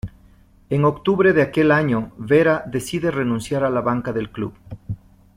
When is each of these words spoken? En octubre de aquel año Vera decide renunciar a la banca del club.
En 0.71 0.83
octubre 0.83 1.31
de 1.31 1.43
aquel 1.43 1.71
año 1.71 2.11
Vera 2.17 2.63
decide 2.65 3.11
renunciar 3.11 3.63
a 3.63 3.69
la 3.69 3.81
banca 3.81 4.11
del 4.13 4.31
club. 4.31 4.55